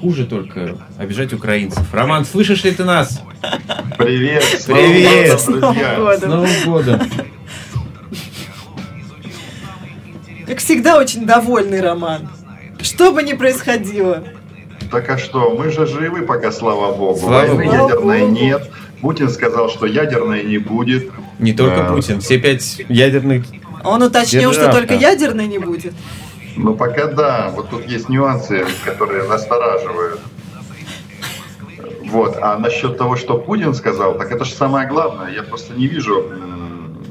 [0.00, 1.82] Хуже только обижать украинцев.
[1.92, 3.20] Роман, слышишь ли ты нас?
[3.96, 4.44] Привет!
[4.66, 5.40] Привет!
[5.40, 7.00] С Новым годом, С Новым годом!
[10.46, 12.28] Как всегда, очень довольный Роман.
[12.80, 14.22] Что бы ни происходило.
[14.90, 17.18] Так а что, мы же живы пока, слава богу.
[17.18, 17.76] Слава Войны богу.
[17.76, 18.70] ядерной нет.
[19.00, 21.10] Путин сказал, что ядерной не будет.
[21.38, 21.92] Не только Да.
[21.92, 23.44] Путин, все пять ядерных...
[23.84, 25.10] Он уточнил, что Держав, только да.
[25.10, 25.92] ядерной не будет.
[26.58, 30.20] Ну пока да, вот тут есть нюансы, которые настораживают.
[32.06, 35.30] Вот, а насчет того, что Путин сказал, так это же самое главное.
[35.30, 36.24] Я просто не вижу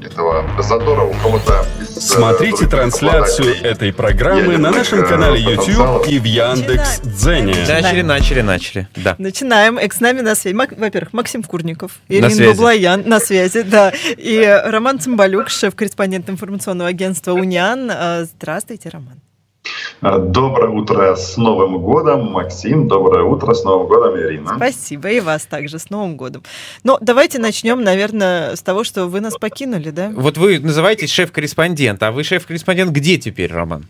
[0.02, 5.40] этого задора у кого-то из, э, Смотрите трансляцию этой программы на ядерных, нашем канале.
[5.40, 7.54] YouTube и в Яндекс Дзене.
[7.66, 8.88] Начали, начали, начали.
[8.96, 9.16] Да.
[9.18, 9.78] Начинаем.
[9.78, 10.54] С нами на связи.
[10.54, 12.50] Во-первых, Максим Курников, Ирина связи.
[12.50, 13.92] Баблоян на связи, да.
[14.16, 17.90] И Роман Цымбалюк, шеф-корреспондент информационного агентства «Униан».
[17.90, 19.20] А, Здравствуйте, Роман.
[20.02, 22.88] Э, Доброе утро с Новым годом, Максим.
[22.88, 24.54] Доброе утро с Новым годом, Ирина.
[24.56, 25.08] Спасибо.
[25.10, 26.42] И вас также с Новым годом.
[26.84, 30.10] Но давайте начнем, наверное, с того, что вы нас покинули, да?
[30.14, 33.86] Вот вы называетесь шеф-корреспондент, а вы шеф-корреспондент где теперь, Роман?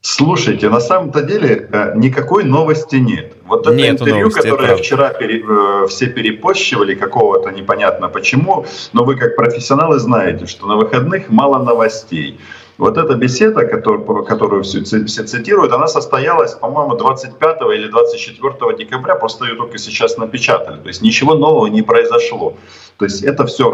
[0.00, 3.32] Слушайте, на самом-то деле э, никакой новости нет.
[3.44, 4.82] Вот это Нету интервью, новости, это которое правда.
[4.82, 10.76] вчера пере- э, все перепощивали, какого-то непонятно почему, но вы как профессионалы знаете, что на
[10.76, 12.38] выходных мало новостей.
[12.78, 19.16] Вот эта беседа, которую, которую все, все цитируют, она состоялась, по-моему, 25 или 24 декабря,
[19.16, 20.80] просто ее только сейчас напечатали.
[20.80, 22.56] То есть ничего нового не произошло.
[22.96, 23.72] То есть это все...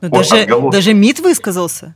[0.00, 0.76] Вот даже, отголоски.
[0.76, 1.94] даже МИД высказался.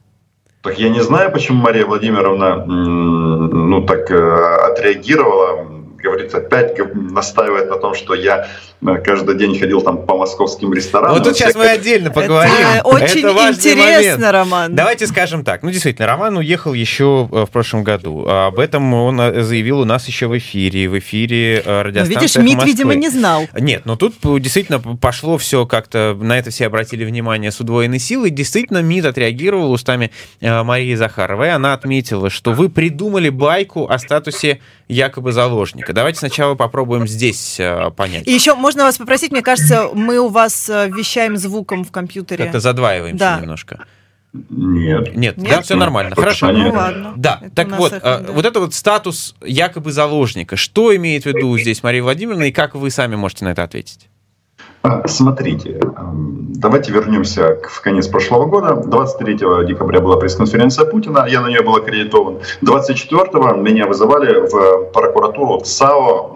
[0.63, 5.74] Так я не знаю, почему Мария Владимировна ну так э, отреагировала.
[6.05, 8.47] Говорит, опять настаивает на том, что я
[8.83, 11.15] э, каждый день ходил там по московским ресторанам.
[11.15, 12.53] Вот тут сейчас мы отдельно поговорим.
[12.53, 14.33] Это очень Это интересно, момент.
[14.33, 14.75] Роман.
[14.75, 15.63] Давайте скажем так.
[15.63, 18.27] Ну, действительно, Роман уехал еще э, в прошлом году.
[18.29, 21.83] А Об этом он э, заявил у нас еще в эфире, в эфире э, Ну,
[21.85, 22.71] радиостанции видишь, «Эхо МИД, Москвы».
[22.71, 23.47] видимо, не знал.
[23.59, 28.29] Нет, но тут действительно пошло все как-то, на это все обратили внимание с удвоенной силой.
[28.29, 30.11] Действительно, МИД отреагировал устами
[30.43, 31.51] Марии Захаровой.
[31.53, 35.94] Она отметила, что вы придумали байку о статусе якобы заложника.
[35.95, 38.27] Давайте сначала попробуем здесь э, понять.
[38.27, 42.45] И еще можно вас попросить, мне кажется, мы у вас э, вещаем звуком в компьютере.
[42.45, 43.41] Как-то задваиваемся Да.
[43.41, 43.85] немножко.
[44.51, 45.15] Нет.
[45.15, 45.49] Нет, Нет?
[45.49, 46.17] да, все нормально.
[46.17, 46.51] Хорошо.
[46.51, 47.13] Ну ладно.
[47.17, 48.33] Да, Это так вот, эхо, а, да.
[48.33, 52.75] вот этот вот статус якобы заложника, что имеет в виду здесь Мария Владимировна, и как
[52.75, 54.09] вы сами можете на это ответить?
[54.85, 55.81] А, Смотрите,
[56.61, 58.75] давайте вернемся в конец прошлого года.
[58.75, 59.35] 23
[59.67, 62.41] декабря была пресс-конференция Путина, я на нее был аккредитован.
[62.61, 65.63] 24 меня вызывали в прокуратуру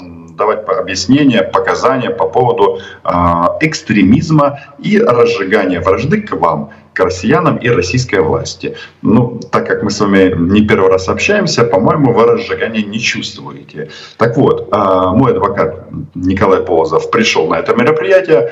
[0.00, 7.58] м, давать объяснения, показания по поводу а, экстремизма и разжигания вражды к вам, к россиянам
[7.58, 8.74] и российской власти.
[9.02, 13.90] Ну, так как мы с вами не первый раз общаемся, по-моему, вы разжигания не чувствуете.
[14.16, 15.86] Так вот, а, мой адвокат
[16.16, 18.50] Николай Полозов пришел на это мероприятие,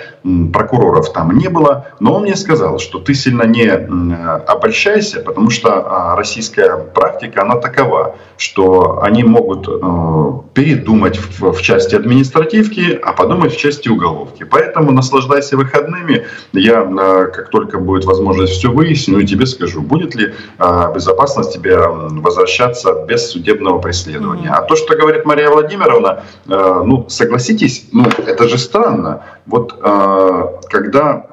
[0.52, 5.70] прокуроров там не было, но он мне сказал, что ты сильно не обольщайся, потому что
[5.70, 9.72] а, российская практика, она такова, что они могут э,
[10.54, 14.44] передумать в, в части административки, а подумать в части уголовки.
[14.44, 16.26] Поэтому наслаждайся выходными.
[16.52, 21.44] Я, э, как только будет возможность все выясню, и тебе скажу, будет ли э, безопасно
[21.44, 24.50] тебе возвращаться без судебного преследования.
[24.50, 29.24] А то, что говорит Мария Владимировна, э, ну, согласитесь, ну, это же странно.
[29.46, 31.26] Вот э, когда,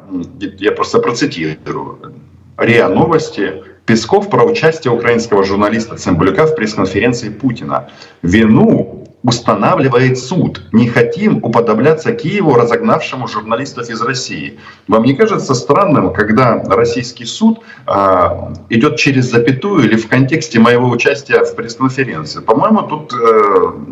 [0.59, 2.13] я просто процитирую,
[2.57, 7.89] РИА Новости, Песков про участие украинского журналиста Цымбалюка в пресс-конференции Путина.
[8.21, 10.61] Вину устанавливает суд.
[10.73, 14.59] Не хотим уподобляться Киеву, разогнавшему журналистов из России.
[14.87, 20.89] Вам не кажется странным, когда российский суд а, идет через запятую или в контексте моего
[20.89, 22.41] участия в пресс-конференции?
[22.41, 23.17] По-моему, тут э,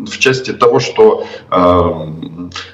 [0.06, 1.26] в части того, что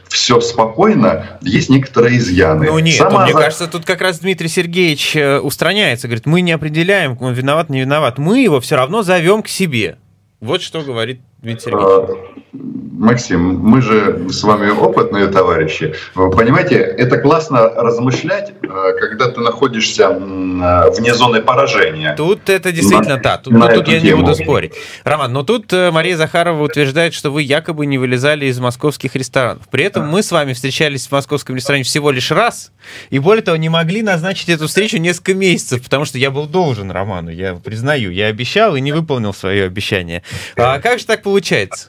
[0.09, 2.67] все спокойно, есть некоторые изъяны.
[2.67, 6.53] Ну нет, Сама мне кажется, тут как раз Дмитрий Сергеевич э, устраняется, говорит, мы не
[6.53, 9.99] определяем, он виноват, не виноват, мы его все равно зовем к себе.
[10.41, 12.11] Вот что говорит Дмитрий Сергеевич.
[12.35, 15.95] А, Максим, мы же с вами опытные товарищи.
[16.17, 18.67] Вы понимаете, это классно размышлять, э,
[18.99, 22.15] когда ты находишься э, вне зоны поражения.
[22.17, 24.23] Тут это действительно на- да, тут, на тут я не тему.
[24.23, 24.73] буду спорить.
[25.05, 29.69] Роман, но тут э, Мария Захарова утверждает, что вы якобы не вылезали из московских ресторанов.
[29.71, 32.73] При этом мы с вами встречались в московском ресторане всего лишь раз,
[33.11, 36.91] и более того, не могли назначить эту встречу несколько месяцев, потому что я был должен
[36.91, 40.25] Роману, я признаю, я обещал и не выполнил свое обещание.
[40.57, 41.89] А как же так получается?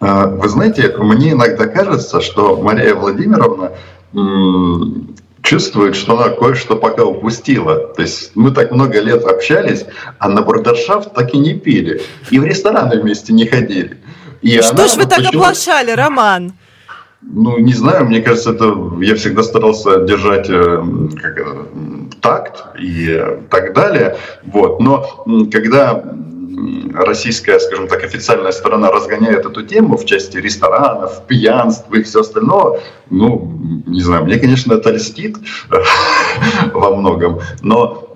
[0.00, 3.72] А, Вы знаете, мне иногда кажется, что Мария Владимировна
[5.42, 7.88] чувствует, что она кое-что пока упустила.
[7.96, 9.84] То есть мы так много лет общались,
[10.18, 12.02] а на бурдершафт так и не пили.
[12.30, 13.98] И в рестораны вместе не ходили.
[14.42, 16.52] И Что ж вы так оплошали, Роман?
[17.22, 20.82] Ну, не знаю, мне кажется, это я всегда старался держать э,
[21.22, 21.68] как,
[22.20, 24.16] такт и так далее.
[24.44, 24.80] Вот.
[24.80, 26.02] Но когда
[26.94, 32.80] российская, скажем так, официальная сторона разгоняет эту тему в части ресторанов, пьянства и все остальное,
[33.10, 35.36] ну, не знаю, мне, конечно, это льстит
[36.72, 38.12] во многом, но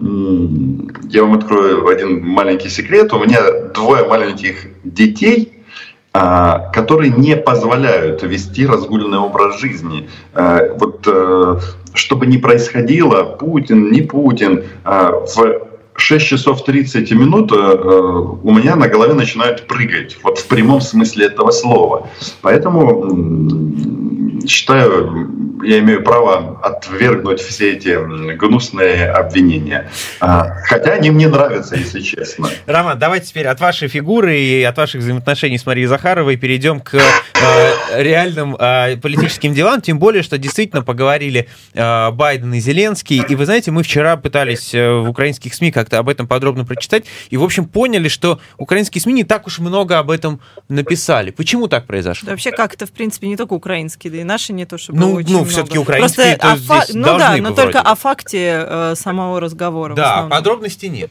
[1.09, 3.13] я вам открою один маленький секрет.
[3.13, 5.65] У меня двое маленьких детей,
[6.13, 10.09] а, которые не позволяют вести разгульный образ жизни.
[10.33, 11.59] А, вот э,
[11.93, 18.53] что бы ни происходило, Путин, не Путин, а, в 6 часов 30 минут э, у
[18.53, 22.09] меня на голове начинают прыгать, вот в прямом смысле этого слова.
[22.43, 23.96] Поэтому
[24.49, 25.31] считаю,
[25.63, 27.97] я имею право отвергнуть все эти
[28.37, 29.91] гнусные обвинения.
[30.21, 32.49] А, хотя они мне нравятся, если честно.
[32.67, 36.95] Роман, давайте теперь от вашей фигуры и от ваших взаимоотношений с Марией Захаровой перейдем к
[36.95, 37.01] э,
[38.03, 43.45] реальным э, политическим делам, тем более, что действительно поговорили э, Байден и Зеленский, и вы
[43.45, 47.43] знаете, мы вчера пытались э, в украинских СМИ как-то об этом подробно прочитать, и, в
[47.43, 51.31] общем, поняли, что украинские СМИ не так уж много об этом написали.
[51.31, 52.27] Почему так произошло?
[52.27, 55.13] Да, вообще как-то, в принципе, не только украинские, да и наши не то, чтобы ну,
[55.15, 55.51] очень ну, много.
[55.51, 58.67] все-таки украинские Просто то о фа- здесь Ну должны да, но вроде только о факте
[58.67, 59.95] э, самого разговора.
[59.95, 61.11] Да, подробностей нет.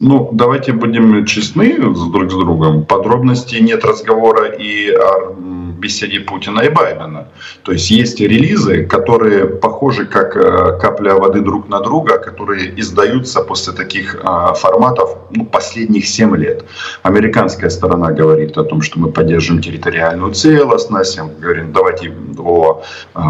[0.00, 2.84] Ну, давайте будем честны друг с другом.
[2.84, 7.28] Подробностей нет разговора и о беседе Путина и Байдена.
[7.62, 13.42] То есть есть релизы, которые похожи как э, капля воды друг на друга, которые издаются
[13.42, 16.64] после таких э, форматов ну, последних 7 лет.
[17.02, 22.82] Американская сторона говорит о том, что мы поддержим территориальную целостность, мы говорим, давайте о,
[23.14, 23.20] э,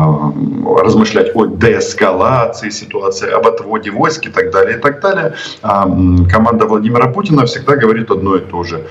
[0.83, 5.35] размышлять о деэскалации ситуации, об отводе войск и так далее, и так далее.
[5.63, 5.85] А
[6.31, 8.85] команда Владимира Путина всегда говорит одно и то же.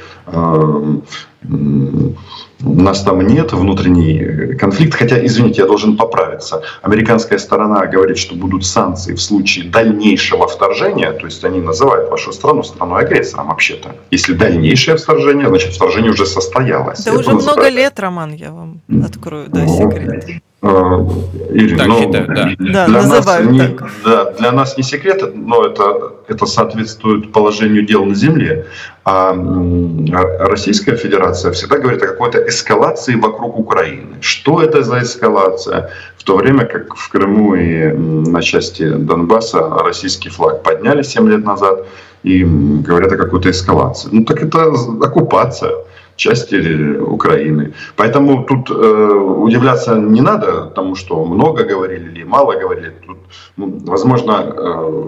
[2.83, 6.61] Э, нас там нет внутренний конфликт, хотя, извините, я должен поправиться.
[6.81, 12.33] Американская сторона говорит, что будут санкции в случае дальнейшего вторжения, то есть они называют вашу
[12.33, 13.95] страну страной-агрессором вообще-то.
[14.11, 17.03] Если дальнейшее вторжение, значит вторжение уже состоялось.
[17.03, 20.43] Да Это уже много лет, Роман, я вам открою, да, Ну, секрет.
[20.63, 21.05] Э,
[21.49, 22.25] Ирина, Так ну, да.
[22.25, 23.89] Да, для, нас называют не, так.
[24.05, 28.65] да, для нас не секрет, но это, это соответствует положению дел на Земле.
[29.03, 34.15] А а Российская Федерация всегда говорит о какой-то эскалации вокруг Украины.
[34.21, 35.89] Что это за эскалация?
[36.17, 41.43] В то время как в Крыму и на части Донбасса российский флаг подняли 7 лет
[41.43, 41.85] назад
[42.23, 44.07] и говорят о какой-то эскалации.
[44.13, 44.71] Ну так это
[45.01, 45.73] оккупация
[46.15, 47.73] части Украины.
[47.95, 52.93] Поэтому тут э, удивляться не надо тому, что много говорили или мало говорили.
[53.05, 53.17] Тут,
[53.57, 55.03] ну, возможно, э,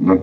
[0.00, 0.22] ну,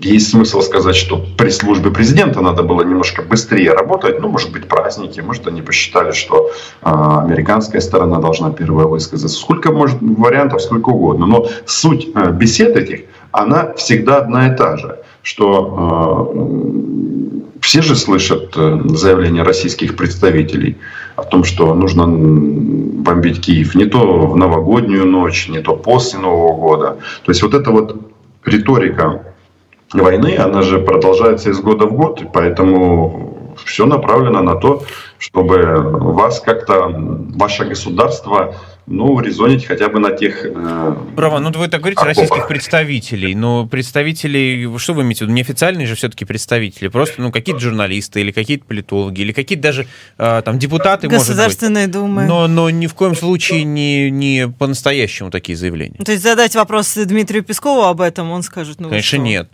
[0.00, 4.20] есть смысл сказать, что при службе президента надо было немножко быстрее работать.
[4.20, 6.50] Ну, может быть, праздники, может, они посчитали, что э,
[6.82, 9.36] американская сторона должна первая высказаться.
[9.36, 11.26] Сколько может вариантов, сколько угодно.
[11.26, 14.98] Но суть э, бесед этих, она всегда одна и та же.
[15.22, 17.17] Что э,
[17.60, 20.76] все же слышат э, заявления российских представителей
[21.16, 26.56] о том, что нужно бомбить Киев не то в новогоднюю ночь, не то после Нового
[26.56, 26.96] года.
[27.24, 28.12] То есть вот эта вот
[28.44, 29.22] риторика
[29.92, 34.84] войны, она же продолжается из года в год, поэтому все направлено на то,
[35.18, 38.54] чтобы вас как-то, ваше государство,
[38.86, 40.44] ну, резонить хотя бы на тех...
[40.44, 45.28] э, Роман, ну вы так говорите, А российских представителей, но представителей, что вы имеете в
[45.28, 49.86] виду, неофициальные же все-таки представители, просто, ну, какие-то журналисты или какие-то политологи, или какие-то даже
[50.16, 51.28] э, там депутаты, может быть.
[51.28, 52.24] Государственные думы.
[52.24, 55.98] Но, но ни в коем случае не, не по-настоящему такие заявления.
[56.02, 59.24] То есть задать вопрос Дмитрию Пескову об этом, он скажет, ну Конечно, что?
[59.24, 59.50] нет.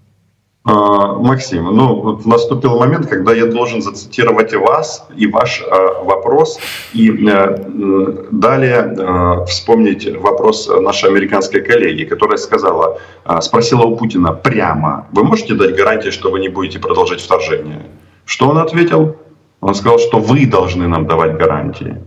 [0.67, 6.59] А, Максим, ну вот наступил момент, когда я должен зацитировать вас и ваш а, вопрос,
[6.95, 14.33] и э, далее э, вспомнить вопрос нашей американской коллеги, которая сказала, а, спросила у Путина
[14.33, 17.83] прямо, вы можете дать гарантии, что вы не будете продолжать вторжение?
[18.25, 19.17] Что он ответил?
[19.61, 21.99] Он сказал, что вы должны нам давать гарантии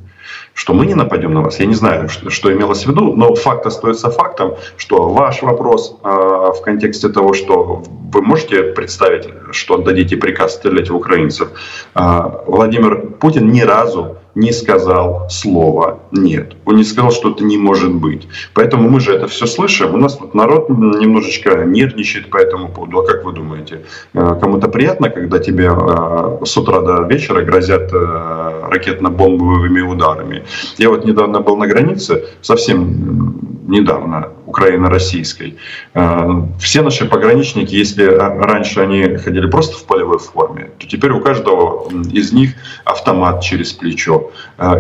[0.57, 1.59] что мы не нападем на вас.
[1.59, 5.95] Я не знаю, что, что имелось в виду, но факт остается фактом, что ваш вопрос
[6.03, 11.49] э, в контексте того, что вы можете представить, что отдадите приказ стрелять в украинцев,
[11.93, 16.55] э, Владимир Путин ни разу не сказал слова «нет».
[16.65, 18.27] Он не сказал, что это не может быть.
[18.53, 19.93] Поэтому мы же это все слышим.
[19.93, 22.99] У нас тут народ немножечко нервничает по этому поводу.
[22.99, 23.81] А как вы думаете,
[24.13, 30.43] э, кому-то приятно, когда тебе э, с утра до вечера грозят э, ракетно-бомбовыми ударами?
[30.77, 35.57] Я вот недавно был на границе, совсем недавно, Украино-российской.
[36.59, 41.89] Все наши пограничники, если раньше они ходили просто в полевой форме, то теперь у каждого
[42.11, 42.53] из них
[42.85, 44.31] автомат через плечо.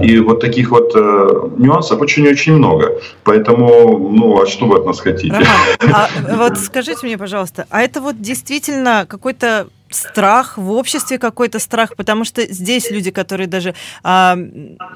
[0.01, 2.93] И вот таких вот нюансов очень-очень много.
[3.23, 5.33] Поэтому, ну, а что вы от нас хотите?
[5.33, 11.59] Роман, а вот скажите мне, пожалуйста, а это вот действительно какой-то страх в обществе какой-то
[11.59, 14.37] страх, потому что здесь люди, которые даже, а,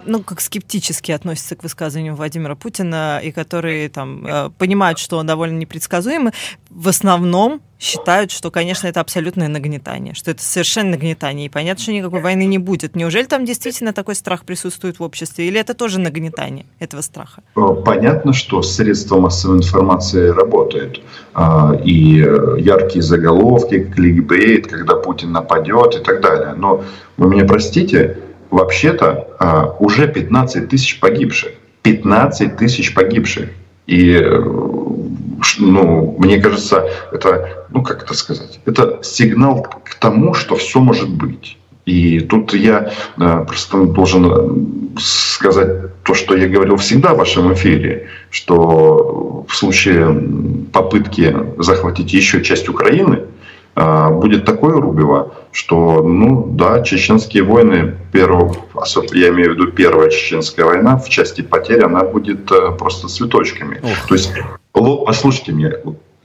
[0.06, 5.28] ну, как скептически относятся к высказыванию Владимира Путина и которые там а, понимают, что он
[5.28, 6.34] довольно непредсказуемый,
[6.70, 11.92] в основном считают, что, конечно, это абсолютное нагнетание, что это совершенно нагнетание, и понятно, что
[11.92, 12.96] никакой войны не будет.
[12.96, 17.42] Неужели там действительно такой страх присутствует в обществе, или это тоже нагнетание этого страха?
[17.56, 21.02] Понятно, что средства массовой информации работают,
[21.34, 22.18] а, и
[22.60, 26.54] яркие заголовки, кликбейт, когда Путин нападет и так далее.
[26.56, 26.84] Но
[27.18, 28.20] вы меня простите,
[28.52, 31.54] вообще-то а, уже 15 тысяч погибших.
[31.82, 33.50] 15 тысяч погибших.
[33.88, 34.22] И
[35.60, 41.10] ну, мне кажется, это, ну, как это сказать, это сигнал к тому, что все может
[41.10, 41.58] быть.
[41.86, 47.54] И тут я э, просто должен э, сказать то, что я говорил всегда в вашем
[47.54, 50.16] эфире, что в случае
[50.72, 53.24] попытки захватить еще часть Украины,
[53.76, 58.56] э, будет такое рубево, что, ну да, чеченские войны, первого,
[59.14, 62.46] я имею в виду первая чеченская война, в части потерь, она будет
[62.78, 63.80] просто цветочками.
[63.82, 64.08] Ох.
[64.08, 64.32] То есть
[64.72, 65.72] послушайте меня,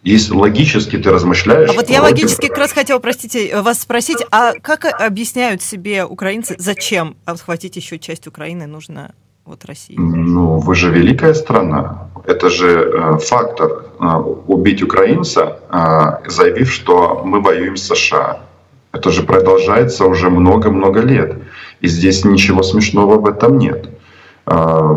[0.03, 1.69] если логически ты размышляешь...
[1.71, 6.55] А вот я логически как раз хотела, простите, вас спросить, а как объясняют себе украинцы,
[6.59, 9.97] зачем отхватить еще часть Украины нужно вот России?
[9.99, 12.09] Ну, вы же великая страна.
[12.25, 14.05] Это же э, фактор э,
[14.47, 18.41] убить украинца, э, заявив, что мы воюем с США.
[18.93, 21.37] Это же продолжается уже много-много лет.
[21.81, 23.89] И здесь ничего смешного в этом нет.
[24.47, 24.95] А,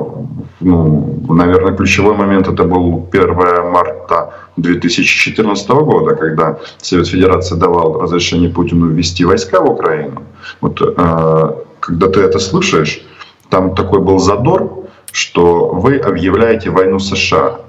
[0.60, 8.50] ну, наверное, ключевой момент это был 1 марта 2014 года, когда Совет Федерации давал разрешение
[8.50, 10.24] Путину ввести войска в Украину.
[10.62, 13.02] Вот а, когда ты это слышишь,
[13.50, 17.62] там такой был задор, что вы объявляете войну США.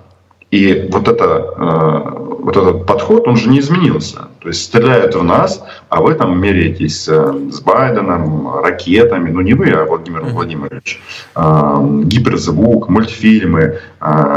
[0.50, 1.24] И вот, это,
[1.56, 4.28] э, вот этот подход, он же не изменился.
[4.40, 9.30] То есть стреляют в нас, а вы там меряетесь э, с Байденом, ракетами.
[9.30, 11.00] Ну не вы, а Владимир Владимирович.
[11.36, 13.78] Э, гиперзвук, мультфильмы,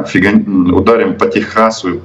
[0.08, 0.72] фиган...
[0.72, 2.02] ударим по Техасу,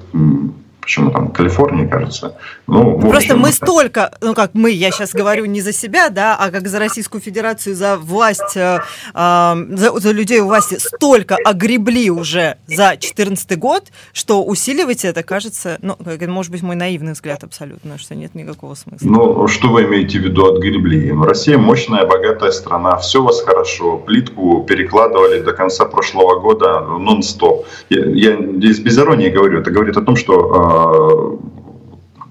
[0.89, 2.35] почему там, Калифорнии, кажется.
[2.67, 6.35] Ну, общем, Просто мы столько, ну как мы, я сейчас говорю не за себя, да,
[6.35, 8.79] а как за Российскую Федерацию, за власть, э,
[9.15, 15.23] э, за, за людей у власти, столько огребли уже за 2014 год, что усиливать это,
[15.23, 19.07] кажется, ну, может быть, мой наивный взгляд абсолютно, что нет никакого смысла.
[19.07, 21.13] Ну, что вы имеете в виду отгребли?
[21.23, 27.67] Россия мощная, богатая страна, все у вас хорошо, плитку перекладывали до конца прошлого года нон-стоп.
[27.91, 30.78] Я, я здесь без иронии говорю, это говорит о том, что э,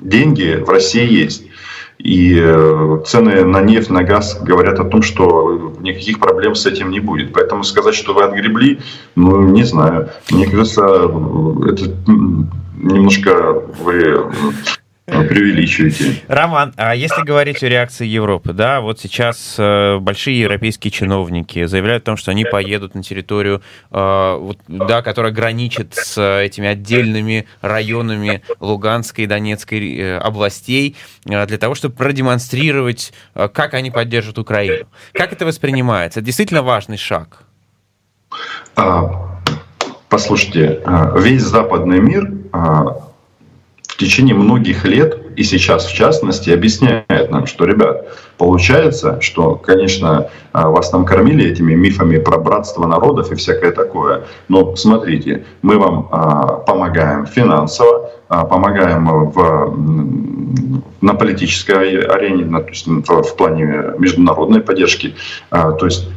[0.01, 1.43] деньги в России есть.
[1.97, 6.91] И э, цены на нефть, на газ говорят о том, что никаких проблем с этим
[6.91, 7.33] не будет.
[7.33, 8.79] Поэтому сказать, что вы отгребли,
[9.15, 10.09] ну, не знаю.
[10.29, 11.89] Мне кажется, это
[12.77, 14.29] немножко вы
[15.07, 16.21] преувеличиваете.
[16.27, 22.03] Роман, а если говорить о реакции Европы, да, вот сейчас э, большие европейские чиновники заявляют
[22.03, 23.61] о том, что они поедут на территорию,
[23.91, 31.45] э, вот, да, которая граничит с этими отдельными районами Луганской и Донецкой э, областей, э,
[31.45, 34.87] для того, чтобы продемонстрировать, э, как они поддержат Украину.
[35.13, 36.19] Как это воспринимается?
[36.19, 37.43] Это действительно важный шаг.
[38.75, 39.39] А,
[40.09, 43.06] послушайте, э, весь западный мир а,
[43.97, 50.29] в течение многих лет, и сейчас в частности, объясняет нам, что, ребят, получается, что, конечно,
[50.53, 55.79] а, вас там кормили этими мифами про братство народов и всякое такое, но смотрите, мы
[55.79, 59.75] вам а, помогаем финансово, а, помогаем в,
[61.01, 65.15] на политической арене, то есть в плане международной поддержки,
[65.49, 66.07] то есть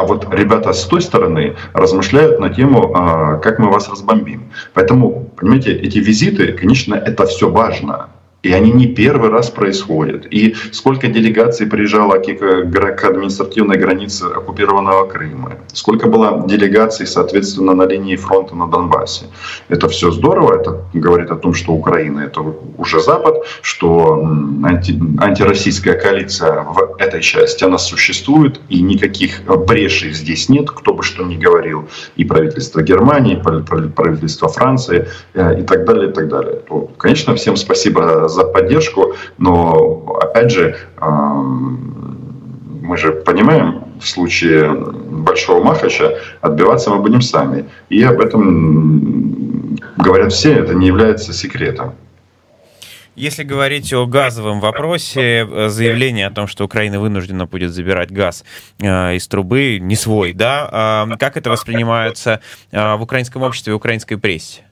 [0.00, 4.50] а вот ребята с той стороны размышляют на тему, а, как мы вас разбомбим.
[4.72, 8.08] Поэтому, понимаете, эти визиты, конечно, это все важно.
[8.42, 10.26] И они не первый раз происходят.
[10.30, 15.58] И сколько делегаций приезжало к, административной границе оккупированного Крыма.
[15.72, 19.26] Сколько было делегаций, соответственно, на линии фронта на Донбассе.
[19.68, 20.58] Это все здорово.
[20.58, 22.40] Это говорит о том, что Украина это
[22.78, 24.26] уже Запад, что
[24.64, 28.60] анти, антироссийская коалиция в этой части, она существует.
[28.70, 31.88] И никаких брешей здесь нет, кто бы что ни говорил.
[32.16, 36.60] И правительство Германии, и правительство Франции, э, и так далее, и так далее.
[36.68, 40.76] То, конечно, всем спасибо за поддержку, но опять же
[42.90, 47.66] мы же понимаем в случае большого махача, отбиваться мы будем сами.
[47.88, 51.94] И об этом говорят все, это не является секретом.
[53.16, 58.44] Если говорить о газовом вопросе, э, заявление о том, что Украина вынуждена будет забирать газ
[58.80, 63.76] э, из трубы, не свой, да, а как это воспринимается э, в украинском обществе и
[63.76, 64.62] украинской прессе?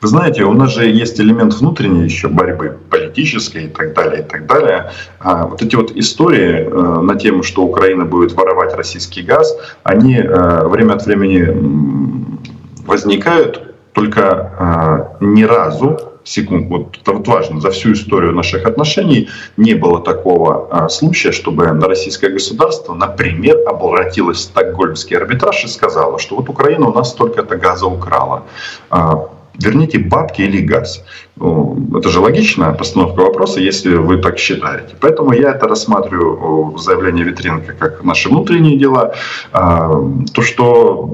[0.00, 4.24] Вы знаете, у нас же есть элемент внутренней еще борьбы политической и так далее, и
[4.24, 4.92] так далее.
[5.18, 6.68] А вот эти вот истории
[7.02, 12.38] на тему, что Украина будет воровать российский газ, они время от времени
[12.86, 19.74] возникают, только ни разу секунд, вот это вот важно, за всю историю наших отношений не
[19.74, 26.36] было такого а, случая, чтобы российское государство, например, обратилось в Стокгольмский арбитраж и сказало, что
[26.36, 28.44] вот Украина у нас столько-то газа украла.
[28.90, 29.28] А,
[29.62, 31.04] верните бабки или газ.
[31.36, 34.94] Это же логичная постановка вопроса, если вы так считаете.
[35.00, 39.14] Поэтому я это рассматриваю заявление Витренко как наши внутренние дела.
[39.52, 39.90] А,
[40.32, 41.10] то, что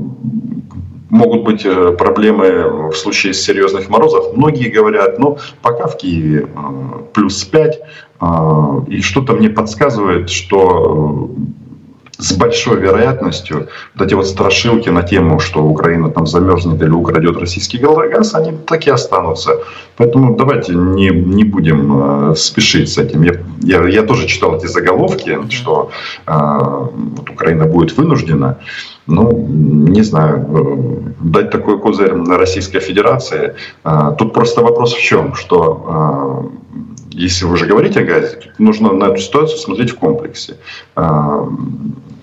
[1.08, 4.36] могут быть э, проблемы в случае серьезных морозов.
[4.36, 7.80] Многие говорят, ну, пока в Киеве э, плюс 5,
[8.20, 8.26] э,
[8.88, 11.30] и что-то мне подсказывает, что
[12.18, 17.38] с большой вероятностью вот эти вот страшилки на тему, что Украина там замерзнет или украдет
[17.38, 19.58] российский газ, они так и останутся.
[19.96, 23.22] Поэтому давайте не, не будем э, спешить с этим.
[23.22, 23.32] Я,
[23.62, 25.90] я, я тоже читал эти заголовки, что
[26.26, 28.58] э, вот Украина будет вынуждена.
[29.06, 33.54] Ну, не знаю, э, дать такой козырь Российской Федерации.
[33.84, 36.76] Э, тут просто вопрос в чем, что э,
[37.10, 40.56] если вы уже говорите о газе, нужно на эту ситуацию смотреть в комплексе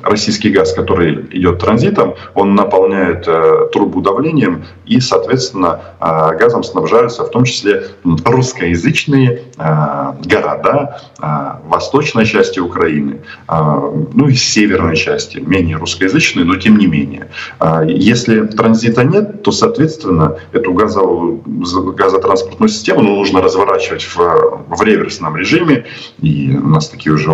[0.03, 7.23] российский газ, который идет транзитом, он наполняет э, трубу давлением и, соответственно, э, газом снабжаются
[7.23, 11.25] в том числе русскоязычные э, города э,
[11.67, 13.53] восточной части Украины, э,
[14.13, 17.29] ну и северной части, менее русскоязычные, но тем не менее.
[17.59, 21.41] Э, если транзита нет, то, соответственно, эту газовую,
[21.93, 25.85] газотранспортную систему ну, нужно разворачивать в, в реверсном режиме,
[26.21, 27.31] и у нас такие уже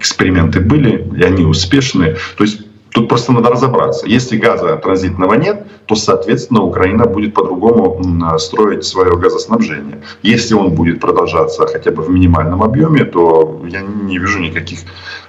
[0.00, 2.16] эксперименты были, и они успешны.
[2.36, 2.60] То есть
[2.92, 4.06] Тут просто надо разобраться.
[4.06, 10.02] Если газа транзитного нет, то, соответственно, Украина будет по-другому строить свое газоснабжение.
[10.24, 14.80] Если он будет продолжаться хотя бы в минимальном объеме, то я не вижу никаких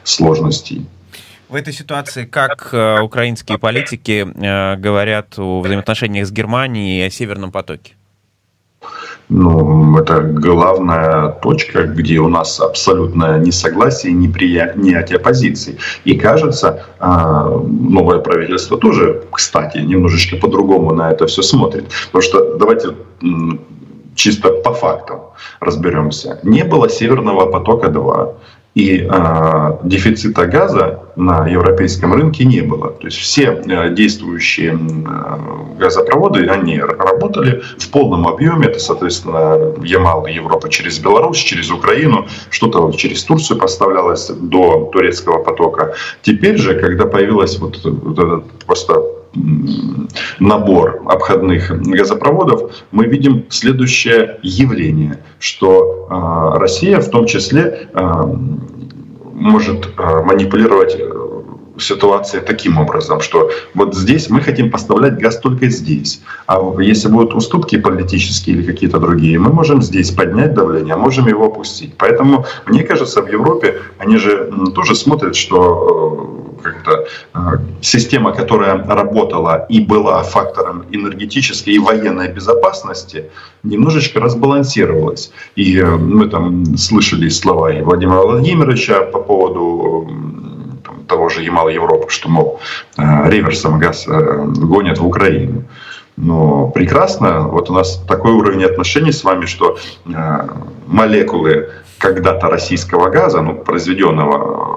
[0.03, 0.87] сложностей.
[1.49, 7.09] В этой ситуации как э, украинские политики э, говорят о взаимоотношениях с Германией и о
[7.11, 7.93] Северном потоке?
[9.31, 15.77] Ну, это главная точка, где у нас абсолютное несогласие и неприятие позиций.
[16.03, 21.85] И кажется, а, новое правительство тоже, кстати, немножечко по-другому на это все смотрит.
[22.07, 22.87] Потому что давайте
[24.15, 25.21] чисто по фактам
[25.61, 26.39] разберемся.
[26.43, 28.35] Не было Северного потока-2
[28.73, 32.91] и э, дефицита газа на европейском рынке не было.
[32.91, 38.67] То есть все э, действующие э, газопроводы, они работали в полном объеме.
[38.67, 45.93] Это, соответственно, Ямал Европа через Беларусь, через Украину, что-то через Турцию поставлялось до турецкого потока.
[46.21, 49.20] Теперь же, когда появилась вот, вот этот просто
[50.39, 58.25] набор обходных газопроводов, мы видим следующее явление, что а, Россия в том числе а,
[59.33, 61.21] может а, манипулировать э,
[61.77, 66.21] ситуацией таким образом, что вот здесь мы хотим поставлять газ только здесь.
[66.45, 71.27] А если будут уступки политические или какие-то другие, мы можем здесь поднять давление, а можем
[71.27, 71.93] его опустить.
[71.97, 77.39] Поэтому, мне кажется, в Европе они же тоже смотрят, что э, как-то э,
[77.81, 83.29] система, которая работала и была фактором энергетической и военной безопасности,
[83.63, 85.31] немножечко разбалансировалась.
[85.55, 90.09] И э, мы там слышали слова и Владимира Владимировича по поводу
[90.85, 92.59] там, того же Ямала Европы, что, мол,
[92.97, 95.63] э, реверсом газ гонят в Украину.
[96.17, 99.77] Но прекрасно, вот у нас такой уровень отношений с вами, что
[100.85, 101.69] молекулы
[102.01, 104.70] когда-то российского газа, ну, произведенного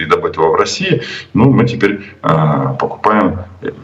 [0.00, 1.02] и добытого в России,
[1.34, 3.38] ну, мы теперь э, покупаем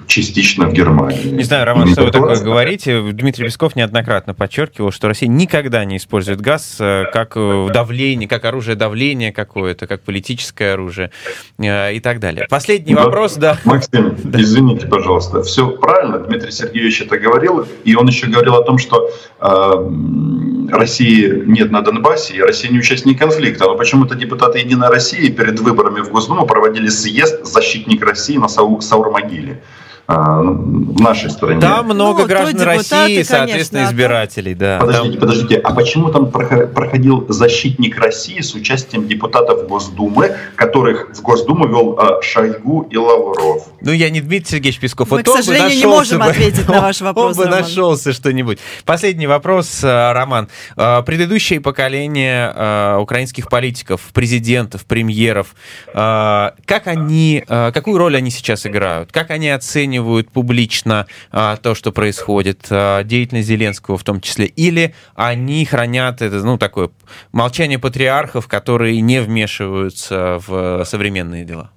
[0.06, 1.30] частично в Германии.
[1.30, 3.12] Не знаю, Роман, что вы такое говорите.
[3.12, 8.44] Дмитрий Песков неоднократно подчеркивал, что Россия никогда не использует газ э, как э, давление, как
[8.44, 11.10] оружие давления какое-то, как политическое оружие
[11.58, 12.46] э, и так далее.
[12.48, 13.58] Последний да, вопрос, да.
[13.64, 14.40] Максим, да.
[14.40, 15.42] извините, пожалуйста.
[15.42, 19.10] Все правильно, Дмитрий Сергеевич это говорил, и он еще говорил о том, что
[19.40, 23.64] э, России нет на Донбассе, и Россия не участник конфликта.
[23.64, 29.62] Но почему-то депутаты Единой России перед выборами в Госдуму проводили съезд «Защитник России» на Саур-могиле.
[30.08, 31.60] А, в нашей стране.
[31.60, 34.54] Там много ну, граждан России, соответственно, конечно, избирателей.
[34.54, 34.78] Да.
[34.78, 35.20] Подождите, там...
[35.20, 41.98] подождите, а почему там проходил защитник России с участием депутатов Госдумы, которых в Госдуму вел
[41.98, 43.66] а, Шойгу и Лавров?
[43.80, 45.10] Ну, я не Дмитрий Сергеевич Песков.
[45.10, 48.60] Мы, вот к сожалению, не можем бы, ответить на ваш вопрос, Он бы нашелся что-нибудь.
[48.84, 50.48] Последний вопрос, а, Роман.
[50.76, 55.54] Предыдущее поколение украинских политиков, президентов, премьеров,
[55.92, 59.10] как они, какую роль они сейчас играют?
[59.10, 64.46] Как они оценивают публично то, что происходит, деятельность Зеленского в том числе?
[64.46, 66.90] Или они хранят это, ну, такое
[67.32, 71.70] молчание патриархов, которые не вмешиваются в современные дела?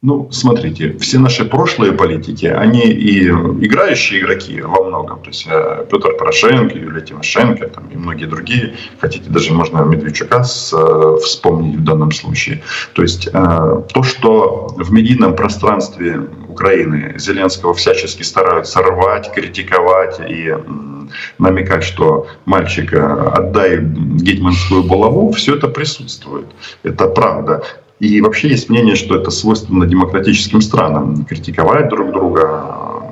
[0.00, 5.20] Ну, смотрите, все наши прошлые политики, они и играющие игроки во многом.
[5.22, 8.76] То есть э, Петр Порошенко, Юлия Тимошенко там, и многие другие.
[9.00, 12.62] Хотите, даже можно Медведчука с, э, вспомнить в данном случае.
[12.92, 16.28] То есть э, то, что в медийном пространстве
[16.58, 20.52] Украины Зеленского всячески стараются рвать, критиковать и
[21.38, 26.46] намекать, что мальчик, отдай гетманскую булаву, все это присутствует.
[26.82, 27.62] Это правда.
[28.00, 31.24] И вообще есть мнение, что это свойственно демократическим странам.
[31.24, 33.02] Критиковать друг друга,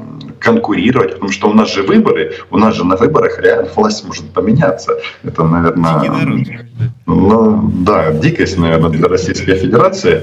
[0.41, 4.25] конкурировать, потому что у нас же выборы, у нас же на выборах реально власть может
[4.33, 4.93] поменяться.
[5.23, 6.69] Это, наверное,
[7.07, 10.23] ну, да, дикость, наверное, для Российской Федерации.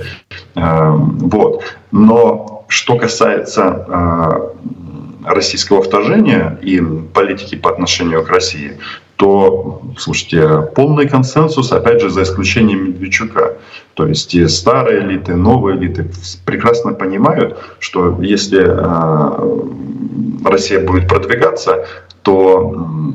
[0.55, 1.63] Э, вот.
[1.91, 8.79] Но что касается э, российского вторжения и политики по отношению к России,
[9.15, 13.57] то, слушайте, полный консенсус, опять же, за исключением Медведчука.
[13.93, 16.09] То есть и старые элиты, новые элиты
[16.45, 21.85] прекрасно понимают, что если э, Россия будет продвигаться,
[22.23, 23.13] то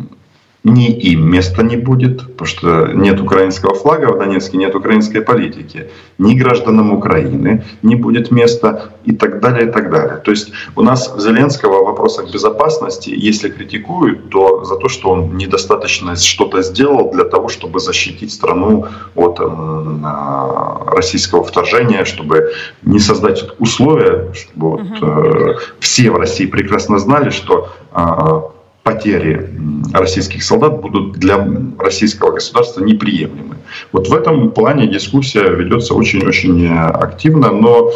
[0.64, 5.90] ни им места не будет, потому что нет украинского флага в Донецке, нет украинской политики,
[6.18, 10.16] ни гражданам Украины не будет места и так далее, и так далее.
[10.16, 15.36] То есть у нас Зеленского в вопросах безопасности, если критикуют, то за то, что он
[15.36, 23.44] недостаточно что-то сделал для того, чтобы защитить страну от э, российского вторжения, чтобы не создать
[23.58, 28.57] условия, чтобы вот, э, все в России прекрасно знали, что э,
[28.88, 29.50] потери
[29.92, 31.46] российских солдат будут для
[31.78, 33.56] российского государства неприемлемы.
[33.92, 37.90] Вот в этом плане дискуссия ведется очень-очень активно, но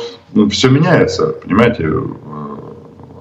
[0.51, 1.29] все меняется.
[1.29, 2.01] Понимаете, э,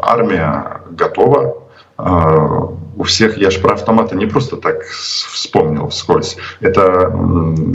[0.01, 1.55] армия готова,
[1.97, 2.03] э,
[2.97, 6.35] у всех, я же про автоматы не просто так вспомнил вскользь.
[6.59, 7.15] Это,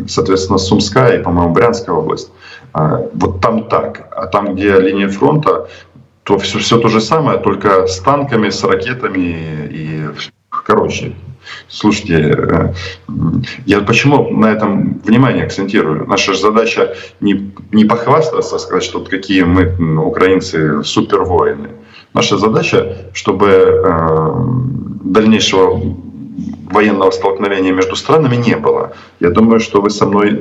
[0.08, 2.30] соответственно, Сумская и, по-моему, Брянская область.
[2.74, 4.08] Вот там так.
[4.14, 5.68] А там, где линия фронта,
[6.26, 10.00] то все, все то же самое, только с танками, с ракетами и
[10.50, 11.12] короче.
[11.68, 12.72] Слушайте, э,
[13.66, 16.04] я почему на этом внимание акцентирую?
[16.08, 19.72] Наша задача не, не похвастаться, сказать, что вот какие мы,
[20.04, 21.68] украинцы, супервоины.
[22.14, 24.30] Наша задача, чтобы э,
[25.04, 25.80] дальнейшего
[26.72, 28.92] военного столкновения между странами не было.
[29.20, 30.32] Я думаю, что вы со мной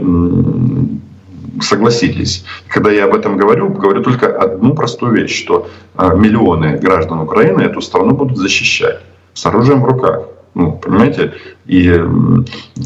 [1.61, 2.45] согласитесь.
[2.67, 7.61] Когда я об этом говорю, говорю только одну простую вещь, что а, миллионы граждан Украины
[7.61, 8.99] эту страну будут защищать
[9.33, 10.21] с оружием в руках.
[10.55, 11.33] Ну, понимаете?
[11.65, 12.01] И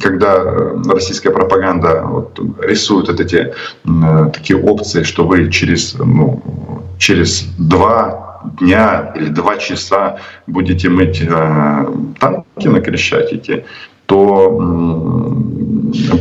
[0.01, 0.43] когда
[0.87, 3.53] российская пропаганда вот, рисует вот эти
[3.85, 6.41] э, такие опции, что вы через, ну,
[6.97, 11.85] через два дня или два часа будете мыть э,
[12.19, 13.65] танки на Крещатике,
[14.07, 15.37] то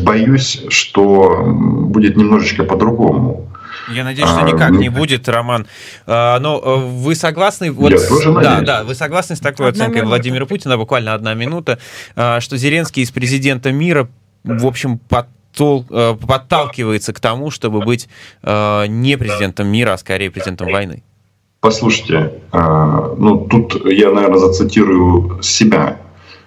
[0.02, 3.48] боюсь, что будет немножечко по-другому.
[3.92, 5.66] Я надеюсь, что никак а, не будет, Роман.
[6.06, 7.72] А, но э, вы согласны?
[7.72, 8.66] Вот, я тоже да, надеюсь.
[8.66, 10.08] да, вы согласны с такой одна оценкой минута.
[10.08, 11.78] Владимира Путина, буквально одна минута,
[12.14, 14.08] а, что Зеленский из президента мира,
[14.44, 18.08] в общем, подтол, э, подталкивается к тому, чтобы быть
[18.42, 21.02] э, не президентом мира, а скорее президентом войны?
[21.60, 25.98] Послушайте, ну тут я, наверное, зацитирую себя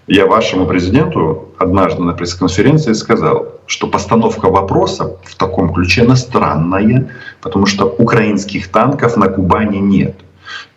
[0.07, 7.11] я вашему президенту однажды на пресс-конференции сказал, что постановка вопроса в таком ключе иностранная,
[7.41, 10.15] потому что украинских танков на Кубани нет.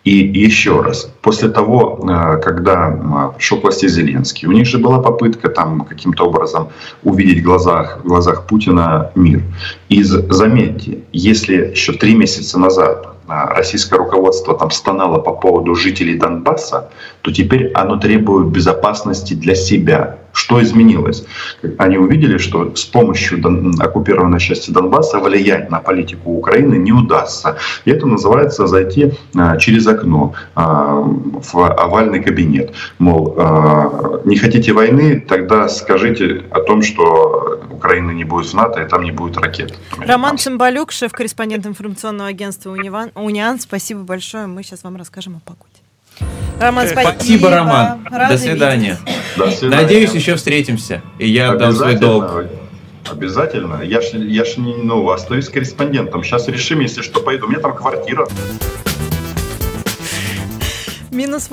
[0.04, 5.00] И еще раз, после того, э, когда пришел к власти Зеленский, у них же была
[5.00, 6.68] попытка там каким-то образом
[7.02, 9.42] увидеть в глазах, в глазах Путина мир.
[9.88, 16.90] И заметьте, если еще три месяца назад российское руководство там стонало по поводу жителей Донбасса,
[17.22, 20.18] то теперь оно требует безопасности для себя.
[20.34, 21.24] Что изменилось?
[21.78, 23.40] Они увидели, что с помощью
[23.80, 27.56] оккупированной части Донбасса влиять на политику Украины не удастся.
[27.84, 32.74] И это называется зайти а, через окно а, в овальный кабинет.
[32.98, 38.82] Мол, а, не хотите войны, тогда скажите о том, что Украина не будет в НАТО,
[38.82, 39.78] и там не будет ракет.
[39.98, 43.60] Роман Цымбалюк, шеф-корреспондент информационного агентства «Униан».
[43.60, 44.46] Спасибо большое.
[44.46, 45.73] Мы сейчас вам расскажем о погоде.
[46.60, 47.14] Роман, спасибо.
[47.16, 48.06] Спасибо, Роман.
[48.28, 48.98] До свидания.
[49.36, 49.82] До свидания.
[49.82, 52.46] Надеюсь, еще встретимся, и я отдам свой долг.
[53.10, 53.82] Обязательно.
[53.82, 56.24] Я ж, я ж не, ну, остаюсь корреспондентом.
[56.24, 57.46] Сейчас решим, если что, пойду.
[57.46, 58.26] У меня там квартира.
[61.10, 61.50] Минус